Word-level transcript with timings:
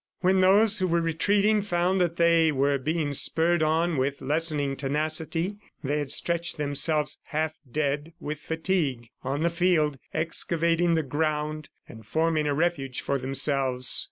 When 0.21 0.39
those 0.41 0.79
who 0.79 0.87
were 0.87 0.99
retreating 0.99 1.61
found 1.61 2.01
that 2.01 2.15
they 2.15 2.51
were 2.51 2.79
being 2.79 3.13
spurred 3.13 3.61
on 3.61 3.97
with 3.97 4.19
lessening 4.19 4.75
tenacity, 4.75 5.57
they 5.83 5.99
had 5.99 6.11
stretched 6.11 6.57
themselves, 6.57 7.19
half 7.25 7.53
dead 7.71 8.11
with 8.19 8.39
fatigue, 8.39 9.09
on 9.21 9.43
the 9.43 9.51
field, 9.51 9.99
excavating 10.11 10.95
the 10.95 11.03
ground 11.03 11.69
and 11.87 12.03
forming 12.03 12.47
a 12.47 12.55
refuge 12.55 13.01
for 13.01 13.19
themselves. 13.19 13.99